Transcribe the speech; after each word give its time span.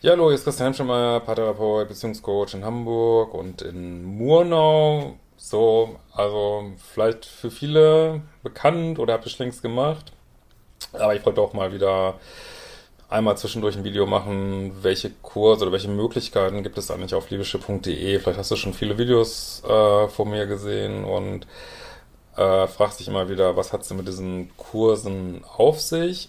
Ja, 0.00 0.12
hallo, 0.12 0.28
hier 0.28 0.36
ist 0.36 0.44
Christian 0.44 0.66
Hemschemeyer, 0.66 1.18
Paartherapeut, 1.18 1.88
Beziehungscoach 1.88 2.54
in 2.54 2.64
Hamburg 2.64 3.34
und 3.34 3.62
in 3.62 4.04
Murnau. 4.04 5.16
So, 5.36 5.96
also 6.12 6.70
vielleicht 6.92 7.26
für 7.26 7.50
viele 7.50 8.20
bekannt 8.44 9.00
oder 9.00 9.14
habt 9.14 9.26
ihr 9.26 9.30
schon 9.32 9.46
längst 9.46 9.60
gemacht. 9.60 10.12
Aber 10.92 11.16
ich 11.16 11.26
wollte 11.26 11.40
auch 11.40 11.52
mal 11.52 11.72
wieder 11.72 12.14
einmal 13.08 13.36
zwischendurch 13.38 13.76
ein 13.76 13.82
Video 13.82 14.06
machen, 14.06 14.72
welche 14.82 15.10
Kurse 15.20 15.62
oder 15.62 15.72
welche 15.72 15.88
Möglichkeiten 15.88 16.62
gibt 16.62 16.78
es 16.78 16.92
eigentlich 16.92 17.16
auf 17.16 17.28
liebische.de. 17.28 18.20
Vielleicht 18.20 18.38
hast 18.38 18.52
du 18.52 18.56
schon 18.56 18.74
viele 18.74 18.98
Videos 18.98 19.64
äh, 19.68 20.06
von 20.06 20.30
mir 20.30 20.46
gesehen 20.46 21.04
und 21.04 21.48
äh, 22.36 22.68
fragst 22.68 23.00
dich 23.00 23.08
immer 23.08 23.28
wieder, 23.28 23.56
was 23.56 23.72
hat 23.72 23.80
es 23.80 23.92
mit 23.92 24.06
diesen 24.06 24.56
Kursen 24.56 25.42
auf 25.56 25.80
sich? 25.80 26.28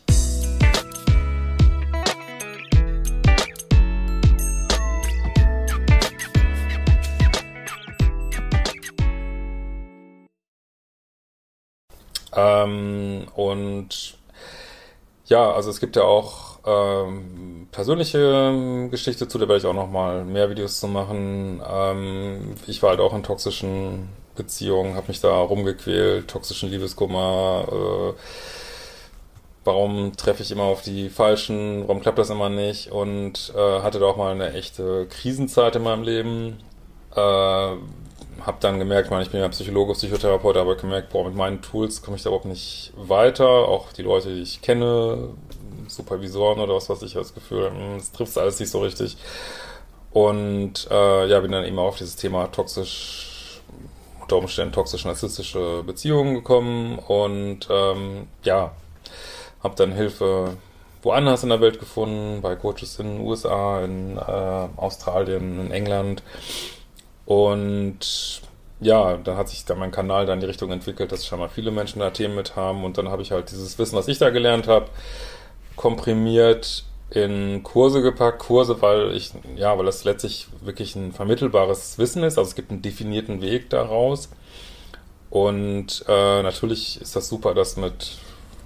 Ähm, 12.39 13.27
und 13.35 14.17
ja, 15.25 15.51
also 15.51 15.69
es 15.69 15.79
gibt 15.79 15.95
ja 15.95 16.03
auch 16.03 16.59
ähm, 16.65 17.67
persönliche 17.71 18.87
Geschichte 18.91 19.27
zu, 19.27 19.37
da 19.37 19.47
werde 19.47 19.59
ich 19.59 19.65
auch 19.65 19.73
noch 19.73 19.89
mal 19.89 20.25
mehr 20.25 20.49
Videos 20.49 20.79
zu 20.79 20.87
machen. 20.87 21.61
Ähm, 21.67 22.55
ich 22.67 22.81
war 22.81 22.91
halt 22.91 22.99
auch 22.99 23.13
in 23.13 23.23
toxischen 23.23 24.09
Beziehungen, 24.35 24.95
habe 24.95 25.07
mich 25.09 25.21
da 25.21 25.31
rumgequält, 25.37 26.27
toxischen 26.27 26.69
Liebeskummer. 26.69 27.65
Äh, 27.69 28.19
warum 29.65 30.15
treffe 30.17 30.43
ich 30.43 30.51
immer 30.51 30.63
auf 30.63 30.81
die 30.81 31.09
Falschen? 31.09 31.87
Warum 31.87 32.01
klappt 32.01 32.19
das 32.19 32.29
immer 32.29 32.49
nicht? 32.49 32.91
Und 32.91 33.53
äh, 33.55 33.81
hatte 33.81 33.99
da 33.99 34.07
auch 34.07 34.17
mal 34.17 34.31
eine 34.31 34.53
echte 34.53 35.07
Krisenzeit 35.07 35.75
in 35.75 35.83
meinem 35.83 36.03
Leben. 36.03 36.57
Äh, 37.15 37.75
habe 38.45 38.57
dann 38.59 38.79
gemerkt, 38.79 39.11
ich 39.11 39.29
bin 39.29 39.41
ja 39.41 39.47
Psychologe, 39.49 39.93
Psychotherapeut, 39.93 40.57
aber 40.57 40.75
gemerkt, 40.75 41.09
boah, 41.09 41.25
mit 41.25 41.35
meinen 41.35 41.61
Tools 41.61 42.01
komme 42.01 42.17
ich 42.17 42.23
da 42.23 42.29
überhaupt 42.29 42.45
nicht 42.45 42.93
weiter. 42.95 43.47
Auch 43.47 43.91
die 43.93 44.01
Leute, 44.01 44.33
die 44.33 44.41
ich 44.41 44.61
kenne, 44.61 45.29
Supervisoren 45.87 46.59
oder 46.59 46.75
was 46.75 46.89
weiß 46.89 47.01
ich, 47.03 47.13
das 47.13 47.33
Gefühl, 47.33 47.71
es 47.97 48.11
trifft 48.11 48.37
alles 48.37 48.59
nicht 48.59 48.69
so 48.69 48.81
richtig. 48.81 49.17
Und 50.11 50.87
äh, 50.89 51.27
ja, 51.27 51.39
bin 51.39 51.51
dann 51.51 51.65
eben 51.65 51.79
auf 51.79 51.97
dieses 51.97 52.15
Thema 52.15 52.47
toxisch, 52.47 53.61
unter 54.21 54.37
Umständen 54.37 54.73
toxisch-narzisstische 54.73 55.83
Beziehungen 55.85 56.35
gekommen 56.35 56.99
und 56.99 57.67
ähm, 57.69 58.27
ja, 58.43 58.71
habe 59.63 59.75
dann 59.75 59.91
Hilfe 59.91 60.57
woanders 61.01 61.43
in 61.43 61.49
der 61.49 61.61
Welt 61.61 61.79
gefunden, 61.79 62.41
bei 62.41 62.55
Coaches 62.55 62.99
in 62.99 63.17
den 63.17 63.27
USA, 63.27 63.83
in 63.83 64.17
äh, 64.17 64.21
Australien, 64.75 65.59
in 65.59 65.71
England 65.71 66.23
und 67.29 68.41
ja, 68.79 69.17
da 69.17 69.37
hat 69.37 69.49
sich 69.49 69.63
dann 69.63 69.77
mein 69.77 69.91
Kanal 69.91 70.25
dann 70.25 70.37
in 70.37 70.39
die 70.39 70.47
Richtung 70.47 70.71
entwickelt, 70.71 71.11
dass 71.11 71.27
scheinbar 71.27 71.49
viele 71.49 71.69
Menschen 71.69 71.99
da 71.99 72.09
Themen 72.09 72.33
mit 72.33 72.55
haben. 72.55 72.83
Und 72.83 72.97
dann 72.97 73.09
habe 73.09 73.21
ich 73.21 73.31
halt 73.31 73.51
dieses 73.51 73.77
Wissen, 73.77 73.95
was 73.95 74.07
ich 74.07 74.17
da 74.17 74.31
gelernt 74.31 74.67
habe, 74.67 74.87
komprimiert 75.75 76.85
in 77.11 77.61
Kurse 77.61 78.01
gepackt. 78.01 78.39
Kurse, 78.39 78.81
weil 78.81 79.15
ich, 79.15 79.31
ja, 79.55 79.77
weil 79.77 79.85
das 79.85 80.05
letztlich 80.05 80.47
wirklich 80.61 80.95
ein 80.95 81.13
vermittelbares 81.13 81.99
Wissen 81.99 82.23
ist. 82.23 82.39
Also 82.39 82.49
es 82.49 82.55
gibt 82.55 82.71
einen 82.71 82.81
definierten 82.81 83.43
Weg 83.43 83.69
daraus. 83.69 84.29
Und 85.29 86.03
äh, 86.07 86.41
natürlich 86.41 86.99
ist 86.99 87.15
das 87.15 87.29
super, 87.29 87.53
dass 87.53 87.77
mit, 87.77 88.17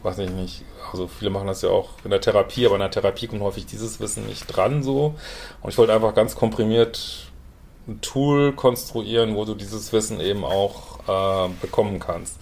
weiß 0.03 0.19
ich 0.19 0.29
nicht, 0.29 0.63
also 0.89 1.09
viele 1.09 1.31
machen 1.31 1.47
das 1.47 1.63
ja 1.63 1.69
auch 1.69 1.89
in 2.05 2.11
der 2.11 2.21
Therapie, 2.21 2.65
aber 2.65 2.75
in 2.75 2.81
der 2.81 2.91
Therapie 2.91 3.27
kommt 3.27 3.41
häufig 3.41 3.65
dieses 3.65 3.99
Wissen 3.99 4.25
nicht 4.25 4.47
dran 4.47 4.83
so. 4.83 5.15
Und 5.61 5.69
ich 5.69 5.77
wollte 5.77 5.93
einfach 5.93 6.15
ganz 6.15 6.35
komprimiert 6.35 7.32
ein 7.87 8.01
Tool 8.01 8.53
konstruieren, 8.53 9.35
wo 9.35 9.45
du 9.45 9.55
dieses 9.55 9.91
Wissen 9.93 10.19
eben 10.19 10.45
auch 10.45 10.99
äh, 11.07 11.49
bekommen 11.61 11.99
kannst. 11.99 12.37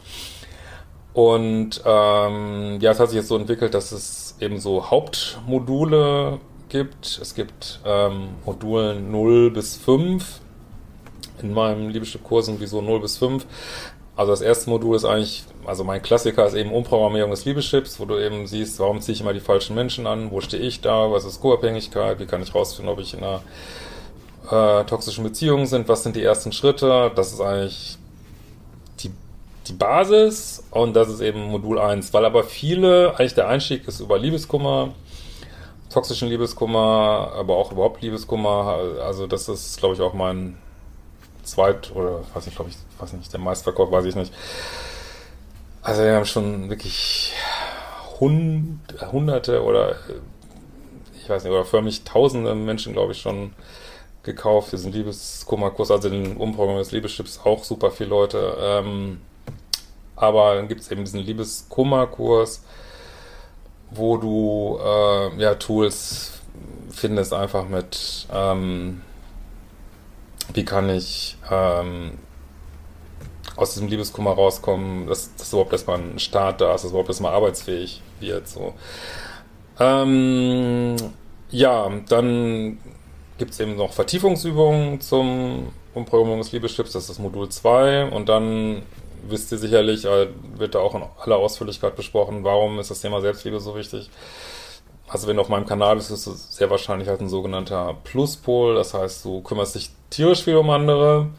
Und 1.13 1.81
ähm, 1.85 2.77
ja, 2.79 2.91
es 2.91 2.99
hat 2.99 3.09
sich 3.09 3.17
jetzt 3.17 3.27
so 3.27 3.37
entwickelt, 3.37 3.73
dass 3.73 3.91
es 3.91 4.35
eben 4.39 4.59
so 4.59 4.89
Hauptmodule 4.89 6.39
gibt. 6.69 7.19
Es 7.21 7.35
gibt 7.35 7.81
ähm, 7.85 8.29
Module 8.45 8.99
0 8.99 9.51
bis 9.51 9.75
5. 9.77 10.39
In 11.41 11.53
meinem 11.53 11.89
Liebeschiff-Kurs 11.89 12.45
sind 12.45 12.61
wie 12.61 12.67
so 12.67 12.81
0 12.81 13.01
bis 13.01 13.17
5. 13.17 13.45
Also 14.15 14.31
das 14.31 14.41
erste 14.41 14.69
Modul 14.69 14.95
ist 14.95 15.05
eigentlich, 15.05 15.43
also 15.65 15.83
mein 15.83 16.01
Klassiker 16.01 16.45
ist 16.45 16.53
eben 16.53 16.71
Umprogrammierung 16.71 17.31
des 17.31 17.45
Liebeschips, 17.45 17.99
wo 17.99 18.05
du 18.05 18.17
eben 18.19 18.45
siehst, 18.45 18.79
warum 18.79 19.01
ziehe 19.01 19.15
ich 19.15 19.21
immer 19.21 19.33
die 19.33 19.39
falschen 19.39 19.73
Menschen 19.73 20.05
an, 20.05 20.31
wo 20.31 20.41
stehe 20.41 20.61
ich 20.61 20.81
da, 20.81 21.11
was 21.11 21.25
ist 21.25 21.41
Co-Abhängigkeit, 21.41 22.19
wie 22.19 22.25
kann 22.25 22.43
ich 22.43 22.53
rausfinden, 22.53 22.93
ob 22.93 22.99
ich 22.99 23.13
in 23.13 23.23
einer 23.23 23.41
äh, 24.51 24.83
toxischen 24.85 25.23
Beziehungen 25.23 25.65
sind, 25.65 25.87
was 25.87 26.03
sind 26.03 26.15
die 26.15 26.23
ersten 26.23 26.51
Schritte. 26.51 27.11
Das 27.15 27.31
ist 27.31 27.41
eigentlich 27.41 27.97
die, 28.99 29.11
die 29.67 29.73
Basis 29.73 30.63
und 30.71 30.93
das 30.93 31.09
ist 31.09 31.21
eben 31.21 31.43
Modul 31.43 31.79
1, 31.79 32.13
weil 32.13 32.25
aber 32.25 32.43
viele, 32.43 33.15
eigentlich 33.17 33.35
der 33.35 33.47
Einstieg 33.47 33.87
ist 33.87 33.99
über 33.99 34.19
Liebeskummer, 34.19 34.89
toxischen 35.89 36.29
Liebeskummer, 36.29 37.31
aber 37.35 37.55
auch 37.57 37.71
überhaupt 37.71 38.01
Liebeskummer. 38.01 38.79
Also 39.03 39.27
das 39.27 39.49
ist, 39.49 39.77
glaube 39.77 39.95
ich, 39.95 40.01
auch 40.01 40.13
mein 40.13 40.57
zweit 41.43 41.91
oder 41.95 42.21
weiß 42.33 42.45
nicht, 42.45 42.55
glaube 42.55 42.71
ich, 42.71 42.77
weiß 42.99 43.13
nicht, 43.13 43.31
der 43.31 43.39
Meistverkauf, 43.39 43.91
weiß 43.91 44.05
ich 44.05 44.15
nicht. 44.15 44.33
Also 45.81 46.03
wir 46.03 46.15
haben 46.15 46.25
schon 46.25 46.69
wirklich 46.69 47.33
hund, 48.19 48.79
hunderte 49.11 49.63
oder 49.63 49.95
ich 51.19 51.29
weiß 51.29 51.43
nicht, 51.43 51.51
oder 51.51 51.65
förmlich 51.65 52.03
tausende 52.03 52.53
Menschen, 52.53 52.93
glaube 52.93 53.13
ich, 53.13 53.21
schon 53.21 53.53
gekauft, 54.23 54.71
diesen 54.71 54.91
Liebeskummerkurs, 54.91 55.91
also 55.91 56.09
den 56.09 56.37
Umprogramm 56.37 56.77
des 56.77 56.91
Liebeschips 56.91 57.39
auch 57.43 57.63
super 57.63 57.91
viele 57.91 58.09
Leute. 58.09 58.55
Ähm, 58.59 59.21
aber 60.15 60.55
dann 60.55 60.67
gibt 60.67 60.81
es 60.81 60.91
eben 60.91 61.03
diesen 61.03 61.21
Liebeskummerkurs, 61.21 62.63
wo 63.89 64.17
du 64.17 64.79
äh, 64.83 65.41
ja 65.41 65.55
Tools 65.55 66.33
findest 66.91 67.33
einfach 67.33 67.67
mit 67.67 68.27
ähm, 68.31 69.01
wie 70.53 70.65
kann 70.65 70.89
ich 70.89 71.37
ähm, 71.49 72.11
aus 73.55 73.73
diesem 73.73 73.87
Liebeskummer 73.87 74.31
rauskommen, 74.31 75.07
dass, 75.07 75.35
dass 75.35 75.51
überhaupt 75.53 75.73
erstmal 75.73 75.99
ein 75.99 76.19
Start 76.19 76.61
da 76.61 76.73
ist, 76.75 76.83
dass 76.83 76.91
überhaupt 76.91 77.09
erstmal 77.09 77.33
arbeitsfähig 77.33 78.01
wird. 78.19 78.47
So. 78.47 78.73
Ähm, 79.79 80.95
ja, 81.49 81.89
dann 82.07 82.79
gibt 83.41 83.53
es 83.53 83.59
eben 83.59 83.75
noch 83.75 83.91
Vertiefungsübungen 83.93 85.01
zum 85.01 85.73
Umprogrammierung 85.95 86.41
des 86.41 86.51
Liebeschips, 86.51 86.91
das 86.91 87.09
ist 87.09 87.17
Modul 87.17 87.49
2 87.49 88.11
und 88.11 88.29
dann 88.29 88.83
wisst 89.27 89.51
ihr 89.51 89.57
sicherlich, 89.57 90.05
äh, 90.05 90.27
wird 90.57 90.75
da 90.75 90.79
auch 90.79 90.93
in 90.93 91.01
aller 91.19 91.37
Ausführlichkeit 91.37 91.95
besprochen, 91.95 92.43
warum 92.43 92.77
ist 92.77 92.91
das 92.91 93.01
Thema 93.01 93.19
Selbstliebe 93.19 93.59
so 93.59 93.75
wichtig. 93.75 94.11
Also 95.07 95.27
wenn 95.27 95.37
du 95.37 95.41
auf 95.41 95.49
meinem 95.49 95.65
Kanal 95.65 95.95
bist, 95.95 96.11
ist 96.11 96.27
es 96.27 96.55
sehr 96.55 96.69
wahrscheinlich 96.69 97.09
halt 97.09 97.19
ein 97.19 97.29
sogenannter 97.29 97.97
Pluspol, 98.03 98.75
das 98.75 98.93
heißt, 98.93 99.25
du 99.25 99.41
kümmerst 99.41 99.73
dich 99.73 99.89
tierisch 100.11 100.43
viel 100.43 100.57
um 100.57 100.69
andere, 100.69 101.29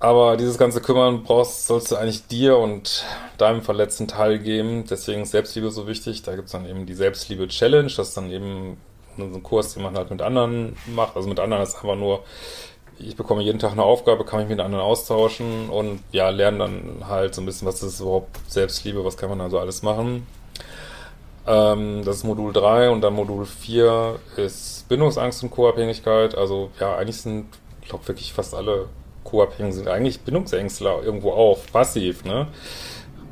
aber 0.00 0.36
dieses 0.36 0.58
ganze 0.58 0.82
Kümmern 0.82 1.22
brauchst, 1.22 1.66
sollst 1.66 1.92
du 1.92 1.96
eigentlich 1.96 2.26
dir 2.26 2.58
und 2.58 3.06
deinem 3.38 3.62
verletzten 3.62 4.06
Teil 4.06 4.38
geben. 4.38 4.84
Deswegen 4.90 5.22
ist 5.22 5.30
Selbstliebe 5.30 5.70
so 5.70 5.86
wichtig. 5.86 6.22
Da 6.22 6.34
gibt 6.34 6.46
es 6.46 6.52
dann 6.52 6.66
eben 6.66 6.86
die 6.86 6.94
Selbstliebe-Challenge, 6.94 7.90
das 7.96 8.08
ist 8.08 8.16
dann 8.16 8.28
eben 8.32 8.78
so 9.16 9.24
ein 9.24 9.42
Kurs, 9.42 9.74
den 9.74 9.82
man 9.82 9.96
halt 9.96 10.10
mit 10.10 10.22
anderen 10.22 10.76
macht. 10.94 11.16
Also 11.16 11.28
mit 11.28 11.40
anderen 11.40 11.62
ist 11.62 11.74
einfach 11.76 11.96
nur, 11.96 12.24
ich 12.98 13.16
bekomme 13.16 13.42
jeden 13.42 13.58
Tag 13.58 13.72
eine 13.72 13.82
Aufgabe, 13.82 14.24
kann 14.24 14.40
mich 14.40 14.48
mit 14.48 14.60
anderen 14.60 14.84
austauschen 14.84 15.68
und 15.68 16.00
ja, 16.12 16.30
lerne 16.30 16.58
dann 16.58 17.08
halt 17.08 17.34
so 17.34 17.42
ein 17.42 17.46
bisschen, 17.46 17.66
was 17.66 17.82
ist 17.82 18.00
überhaupt 18.00 18.38
Selbstliebe, 18.48 19.04
was 19.04 19.16
kann 19.16 19.30
man 19.30 19.40
also 19.40 19.58
alles 19.58 19.82
machen. 19.82 20.26
Ähm, 21.46 22.04
das 22.04 22.18
ist 22.18 22.24
Modul 22.24 22.52
3 22.52 22.90
und 22.90 23.00
dann 23.00 23.14
Modul 23.14 23.44
4 23.46 24.18
ist 24.36 24.88
Bindungsangst 24.88 25.42
und 25.42 25.50
Co-Abhängigkeit. 25.50 26.36
Also 26.36 26.70
ja, 26.78 26.96
eigentlich 26.96 27.20
sind, 27.20 27.46
ich 27.80 27.88
glaube 27.88 28.06
wirklich 28.06 28.32
fast 28.32 28.54
alle 28.54 28.88
Co-Abhängigen 29.24 29.72
sind 29.72 29.88
eigentlich 29.88 30.20
Bindungsängstler 30.20 31.02
irgendwo 31.02 31.32
auch, 31.32 31.58
passiv, 31.72 32.24
ne? 32.24 32.48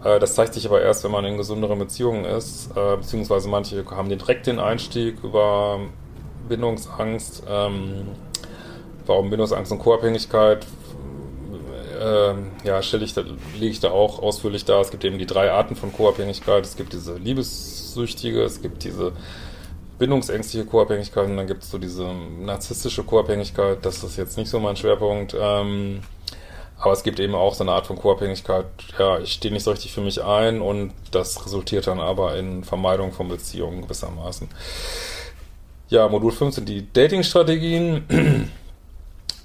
Äh, 0.05 0.19
das 0.19 0.35
zeigt 0.35 0.55
sich 0.55 0.67
aber 0.67 0.81
erst, 0.81 1.05
wenn 1.05 1.11
man 1.11 1.25
in 1.25 1.37
gesünderen 1.37 1.79
Beziehungen 1.79 2.25
ist, 2.25 2.71
äh, 2.77 2.97
beziehungsweise 2.97 3.49
manche 3.49 3.85
haben 3.91 4.09
direkt 4.09 4.47
den 4.47 4.59
Einstieg 4.59 5.23
über 5.23 5.81
Bindungsangst. 6.49 7.43
Ähm, 7.49 8.09
warum 9.07 9.31
Bindungsangst 9.31 9.73
und 9.73 9.79
Co-Abhängigkeit? 9.79 10.67
Äh, 12.01 12.35
ja, 12.65 12.83
stelle 12.83 13.05
ich 13.05 13.13
da, 13.13 13.23
lege 13.59 13.73
ich 13.73 13.81
da 13.81 13.91
auch 13.91 14.23
ausführlich 14.23 14.65
dar. 14.65 14.81
Es 14.81 14.91
gibt 14.91 15.05
eben 15.05 15.19
die 15.19 15.27
drei 15.27 15.51
Arten 15.51 15.77
von 15.77 15.93
Co-Abhängigkeit. 15.93 16.65
Es 16.65 16.77
gibt 16.77 16.93
diese 16.93 17.17
liebessüchtige, 17.17 18.43
es 18.43 18.63
gibt 18.63 18.85
diese 18.85 19.13
bindungsängstliche 19.99 20.65
Co-Abhängigkeit 20.65 21.27
und 21.27 21.37
dann 21.37 21.47
gibt 21.47 21.63
es 21.63 21.71
so 21.71 21.77
diese 21.77 22.11
narzisstische 22.41 23.05
Co-Abhängigkeit. 23.05 23.85
Das 23.85 24.03
ist 24.03 24.17
jetzt 24.17 24.39
nicht 24.39 24.49
so 24.49 24.59
mein 24.59 24.77
Schwerpunkt. 24.77 25.37
Ähm, 25.39 26.01
aber 26.81 26.93
es 26.93 27.03
gibt 27.03 27.21
eben 27.21 27.35
auch 27.35 27.55
so 27.55 27.63
eine 27.63 27.73
Art 27.73 27.87
von 27.87 27.97
Co-Abhängigkeit. 27.97 28.67
Ja, 28.99 29.19
ich 29.19 29.33
stehe 29.35 29.53
nicht 29.53 29.65
so 29.65 29.71
richtig 29.71 29.93
für 29.93 30.01
mich 30.01 30.25
ein 30.25 30.61
und 30.63 30.93
das 31.11 31.45
resultiert 31.45 31.87
dann 31.87 32.01
aber 32.01 32.37
in 32.37 32.65
Vermeidung 32.65 33.13
von 33.13 33.29
Beziehungen 33.29 33.83
gewissermaßen. 33.83 34.49
Ja, 35.91 36.09
Modul 36.09 36.33
5 36.33 36.55
sind 36.55 36.69
die 36.69 36.91
Dating-Strategien. 36.93 38.51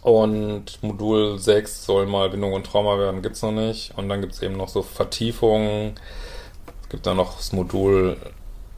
Und 0.06 0.84
Modul 0.84 1.40
6 1.40 1.84
soll 1.84 2.06
mal 2.06 2.30
Bindung 2.30 2.54
und 2.54 2.64
Trauma 2.64 3.00
werden, 3.00 3.24
gibt's 3.24 3.42
noch 3.42 3.52
nicht. 3.52 3.92
Und 3.98 4.08
dann 4.08 4.22
gibt's 4.22 4.40
eben 4.44 4.56
noch 4.56 4.70
so 4.70 4.84
Vertiefungen. 4.84 5.96
Es 6.84 6.90
gibt 6.90 7.08
dann 7.08 7.18
noch 7.18 7.38
das 7.38 7.54
Modul 7.54 8.16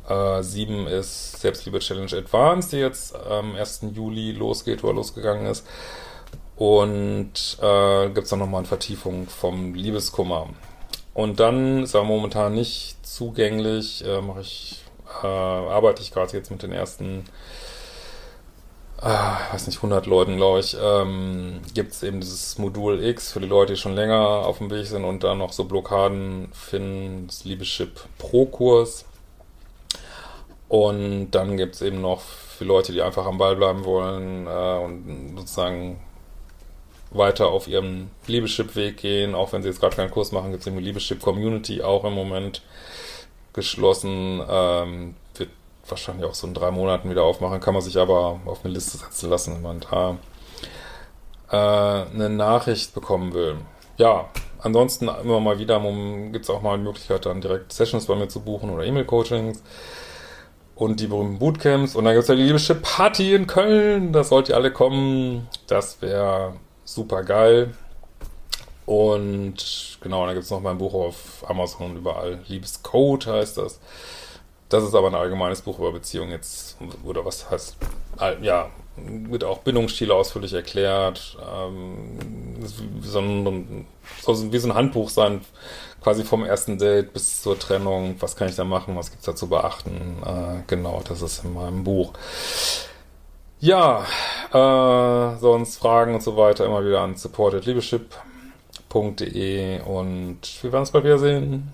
äh, 0.08 0.42
7 0.42 0.88
ist 0.88 1.42
Selbstliebe 1.42 1.80
Challenge 1.80 2.16
Advanced, 2.16 2.72
die 2.72 2.78
jetzt 2.78 3.14
am 3.14 3.56
1. 3.58 3.88
Juli 3.94 4.32
losgeht 4.32 4.86
oder 4.86 4.94
losgegangen 4.94 5.48
ist. 5.48 5.68
Und 6.58 7.58
äh, 7.62 8.08
gibt 8.08 8.24
es 8.24 8.30
dann 8.32 8.40
nochmal 8.40 8.60
eine 8.60 8.68
Vertiefung 8.68 9.28
vom 9.28 9.76
Liebeskummer. 9.76 10.50
Und 11.14 11.40
dann 11.40 11.84
ist 11.84 11.94
er 11.94 12.04
momentan 12.04 12.56
nicht 12.56 13.06
zugänglich, 13.06 14.04
äh, 14.06 14.22
mache 14.22 14.42
ich, 14.42 14.84
äh, 15.24 15.28
arbeite 15.28 16.02
ich 16.02 16.12
gerade 16.12 16.36
jetzt 16.36 16.50
mit 16.50 16.64
den 16.64 16.72
ersten, 16.72 17.26
äh, 19.02 19.54
weiß 19.54 19.68
nicht, 19.68 19.78
100 19.78 20.08
Leuten, 20.08 20.38
glaube 20.38 20.60
ich, 20.60 20.76
ähm, 20.82 21.62
gibt 21.76 21.92
es 21.92 22.02
eben 22.02 22.22
dieses 22.22 22.58
Modul 22.58 23.04
X 23.04 23.32
für 23.32 23.40
die 23.40 23.48
Leute, 23.48 23.74
die 23.74 23.80
schon 23.80 23.96
länger 23.96 24.20
auf 24.20 24.58
dem 24.58 24.72
Weg 24.72 24.88
sind 24.88 25.06
und 25.06 25.24
dann 25.24 25.38
noch 25.38 25.54
so 25.54 25.66
Blockaden 25.66 26.50
finden, 26.54 27.28
das 27.28 27.46
Liebeschip 27.46 28.00
Pro-Kurs. 28.18 29.06
Und 30.70 31.32
dann 31.32 31.56
gibt 31.56 31.76
es 31.76 31.82
eben 31.82 32.02
noch 32.02 32.22
für 32.22 32.66
Leute, 32.66 32.92
die 32.94 33.02
einfach 33.02 33.26
am 33.28 33.38
Ball 33.38 33.56
bleiben 33.56 33.86
wollen 33.86 34.48
äh, 34.48 34.84
und 34.84 35.38
sozusagen 35.38 36.00
weiter 37.12 37.48
auf 37.48 37.68
ihrem 37.68 38.10
Liebeschip-Weg 38.28 38.98
gehen. 38.98 39.36
Auch 39.36 39.54
wenn 39.54 39.62
sie 39.62 39.70
jetzt 39.70 39.80
gerade 39.80 39.96
keinen 39.96 40.12
Kurs 40.12 40.32
machen, 40.32 40.52
gibt 40.52 40.62
es 40.62 40.68
eine 40.68 40.80
Liebeschip-Community 40.80 41.82
auch 41.82 42.04
im 42.04 42.14
Moment 42.14 42.62
geschlossen. 43.54 44.42
Ähm, 44.50 45.16
wird 45.36 45.50
wahrscheinlich 45.88 46.26
auch 46.26 46.34
so 46.34 46.48
in 46.48 46.54
drei 46.54 46.72
Monaten 46.72 47.10
wieder 47.10 47.24
aufmachen. 47.24 47.60
Kann 47.60 47.74
man 47.74 47.84
sich 47.84 47.98
aber 47.98 48.40
auf 48.46 48.64
eine 48.64 48.74
Liste 48.74 48.98
setzen 48.98 49.30
lassen, 49.30 49.56
wenn 49.56 49.62
man 49.62 49.80
da 49.80 50.18
äh, 51.52 52.10
eine 52.14 52.30
Nachricht 52.30 52.94
bekommen 52.94 53.34
will. 53.34 53.58
Ja, 53.98 54.30
ansonsten 54.60 55.08
immer 55.08 55.40
mal 55.40 55.60
wieder 55.60 55.80
gibt 56.32 56.46
es 56.46 56.50
auch 56.50 56.62
mal 56.62 56.78
die 56.78 56.84
Möglichkeit, 56.84 57.26
dann 57.26 57.42
direkt 57.42 57.74
Sessions 57.74 58.06
bei 58.06 58.16
mir 58.16 58.28
zu 58.28 58.42
buchen 58.42 58.70
oder 58.70 58.84
E-Mail-Coachings 58.84 59.64
und 60.76 61.00
die 61.00 61.08
berühmten 61.08 61.40
Bootcamps. 61.40 61.96
Und 61.96 62.06
dann 62.06 62.14
gibt 62.14 62.24
es 62.24 62.30
ja 62.30 62.36
die 62.36 62.44
Liebeschip 62.44 62.82
Party 62.82 63.34
in 63.34 63.48
Köln. 63.48 64.14
Da 64.14 64.24
sollt 64.24 64.50
ihr 64.50 64.56
alle 64.56 64.72
kommen. 64.72 65.48
Das 65.68 66.02
wäre 66.02 66.54
super 66.88 67.24
geil. 67.24 67.76
Und 68.86 69.98
genau, 70.02 70.26
dann 70.26 70.34
gibt 70.34 70.46
es 70.46 70.52
noch 70.52 70.62
mein 70.62 70.78
Buch 70.78 70.94
auf 70.94 71.46
Amazon 71.48 71.92
und 71.92 71.98
überall. 71.98 72.40
Liebescode 72.48 73.28
heißt 73.28 73.58
das. 73.58 73.80
Das 74.70 74.84
ist 74.84 74.96
aber 74.96 75.08
ein 75.08 75.16
allgemeines 75.16 75.62
Buch 75.62 75.78
über 75.80 75.92
Beziehungen 75.92 76.32
jetzt, 76.32 76.78
oder 77.06 77.24
was 77.26 77.50
heißt, 77.50 77.78
ja, 78.42 78.70
wird 78.96 79.44
auch 79.44 79.60
Bindungsstile 79.60 80.14
ausführlich 80.14 80.54
erklärt. 80.54 81.38
Ähm, 81.54 82.18
wie, 82.60 83.08
so 83.08 83.22
wie 84.52 84.58
so 84.58 84.70
ein 84.70 84.74
Handbuch 84.76 85.10
sein, 85.10 85.42
quasi 86.02 86.24
vom 86.24 86.44
ersten 86.44 86.78
Date 86.78 87.14
bis 87.14 87.42
zur 87.42 87.60
Trennung. 87.60 88.16
Was 88.20 88.36
kann 88.36 88.50
ich 88.50 88.56
da 88.56 88.64
machen? 88.64 88.96
Was 88.96 89.12
gibt 89.12 89.22
es 89.22 89.26
da 89.26 89.36
zu 89.36 89.48
beachten? 89.48 90.24
Äh, 90.26 90.64
genau, 90.68 91.02
das 91.08 91.22
ist 91.22 91.44
in 91.44 91.54
meinem 91.54 91.84
Buch. 91.84 92.14
Ja, 93.60 94.06
äh, 94.54 95.38
sonst 95.40 95.78
Fragen 95.78 96.14
und 96.14 96.22
so 96.22 96.38
weiter 96.38 96.66
immer 96.66 96.86
wieder 96.86 97.02
an 97.02 97.16
supportedleadership.de 97.16 99.82
und 99.82 100.40
wir 100.62 100.72
werden 100.72 100.82
uns 100.82 100.92
bald 100.92 101.06
wiedersehen. 101.06 101.74